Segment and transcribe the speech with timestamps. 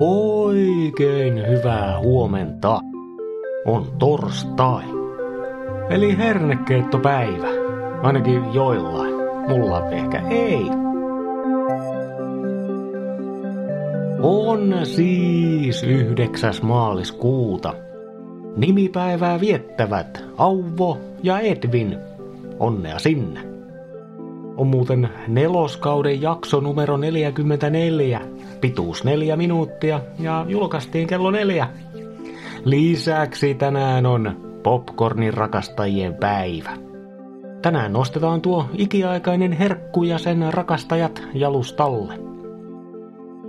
[0.00, 2.80] Oikein hyvää huomenta.
[3.66, 4.84] On torstai.
[5.90, 7.48] Eli hernekeittopäivä.
[8.02, 9.14] Ainakin joillain.
[9.48, 10.70] Mulla ehkä ei.
[14.22, 16.54] On siis 9.
[16.62, 17.74] maaliskuuta.
[18.56, 21.98] Nimipäivää viettävät Auvo ja Edvin.
[22.58, 23.57] Onnea sinne.
[24.58, 28.20] On muuten neloskauden jakso numero 44,
[28.60, 31.68] pituus neljä minuuttia ja julkaistiin kello neljä.
[32.64, 36.70] Lisäksi tänään on popcornin rakastajien päivä.
[37.62, 42.14] Tänään nostetaan tuo ikiaikainen herkku ja sen rakastajat jalustalle.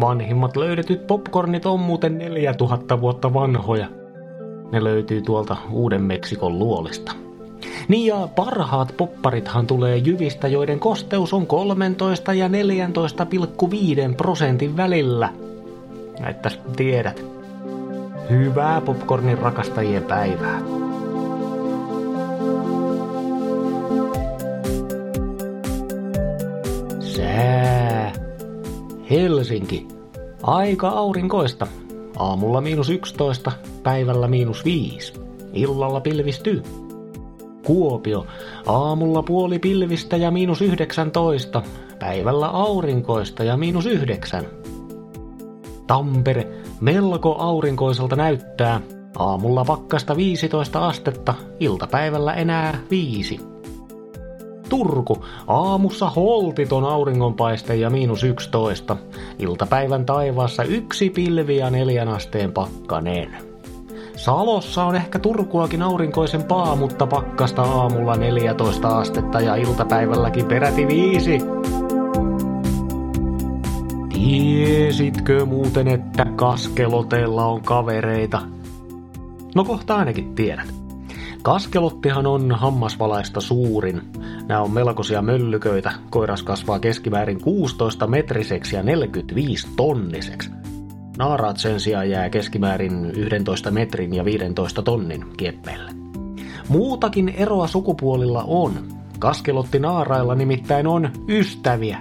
[0.00, 3.86] Vanhimmat löydetyt popcornit on muuten 4000 vuotta vanhoja.
[4.72, 7.23] Ne löytyy tuolta Uuden Meksikon luolista.
[7.88, 15.32] Niin ja parhaat popparithan tulee jyvistä, joiden kosteus on 13 ja 14,5 prosentin välillä.
[16.28, 17.24] Että tiedät.
[18.30, 20.60] Hyvää popcornin rakastajien päivää.
[27.00, 28.12] Sää.
[29.10, 29.88] Helsinki.
[30.42, 31.66] Aika aurinkoista.
[32.16, 35.12] Aamulla miinus 11, päivällä miinus 5.
[35.52, 36.83] Illalla pilvistyy.
[37.64, 38.26] Kuopio.
[38.66, 41.62] Aamulla puoli pilvistä ja miinus 19.
[41.98, 44.44] Päivällä aurinkoista ja miinus 9.
[45.86, 46.46] Tampere.
[46.80, 48.80] Melko aurinkoiselta näyttää.
[49.18, 53.40] Aamulla pakkasta 15 astetta, iltapäivällä enää 5.
[54.68, 55.24] Turku.
[55.46, 58.96] Aamussa holtiton auringonpaiste ja miinus 11.
[59.38, 63.53] Iltapäivän taivaassa yksi pilvi ja neljän asteen pakkanen.
[64.16, 71.38] Salossa on ehkä Turkuakin aurinkoisempaa, mutta pakkasta aamulla 14 astetta ja iltapäivälläkin peräti viisi.
[74.12, 78.42] Tiesitkö muuten, että kaskeloteilla on kavereita?
[79.54, 80.74] No kohta ainakin tiedät.
[81.42, 84.02] Kaskelottihan on hammasvalaista suurin.
[84.46, 85.92] Nämä on melkoisia möllyköitä.
[86.10, 90.50] Koiras kasvaa keskimäärin 16 metriseksi ja 45 tonniseksi.
[91.18, 95.90] Naaraat sen sijaan jää keskimäärin 11 metrin ja 15 tonnin kieppeille.
[96.68, 98.72] Muutakin eroa sukupuolilla on.
[99.18, 101.98] Kaskelotti naarailla nimittäin on ystäviä.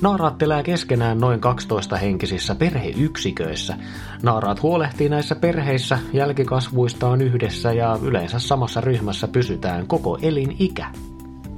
[0.00, 3.76] Naaraat elää keskenään noin 12 henkisissä perheyksiköissä.
[4.22, 10.86] Naaraat huolehtii näissä perheissä jälkikasvuistaan yhdessä ja yleensä samassa ryhmässä pysytään koko elinikä.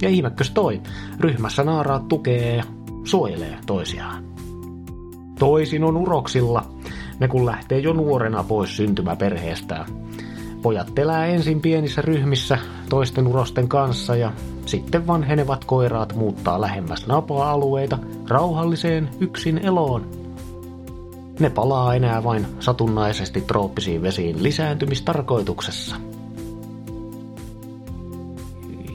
[0.01, 0.81] Ja ihmekös toi,
[1.19, 2.63] ryhmässä naaraat tukee ja
[3.03, 4.23] suojelee toisiaan.
[5.39, 6.65] Toisin on uroksilla,
[7.19, 9.85] ne kun lähtee jo nuorena pois syntymäperheestään.
[10.61, 12.57] Pojat elää ensin pienissä ryhmissä
[12.89, 14.31] toisten urosten kanssa ja
[14.65, 20.05] sitten vanhenevat koiraat muuttaa lähemmäs napa-alueita rauhalliseen yksin eloon.
[21.39, 25.95] Ne palaa enää vain satunnaisesti trooppisiin vesiin lisääntymistarkoituksessa.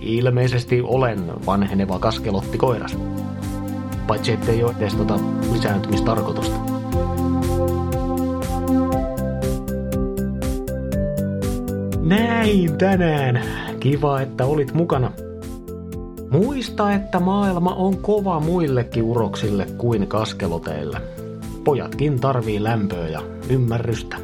[0.00, 2.99] Ilmeisesti olen vanheneva kaskelottikoiras.
[4.06, 5.19] Paitsi ettei ole edes tota
[5.53, 6.56] lisääntymistarkoitusta.
[12.02, 13.42] Näin tänään.
[13.80, 15.12] Kiva, että olit mukana.
[16.30, 20.98] Muista, että maailma on kova muillekin uroksille kuin kaskeloteille.
[21.64, 23.20] Pojatkin tarvii lämpöä ja
[23.50, 24.16] ymmärrystä.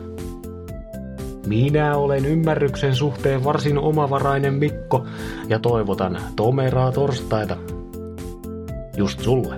[1.46, 5.06] Minä olen ymmärryksen suhteen varsin omavarainen Mikko
[5.48, 7.56] ja toivotan tomeraa torstaita.
[8.96, 9.54] Just sulle.